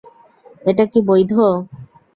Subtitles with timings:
[0.65, 1.31] এটা কি বৈধ?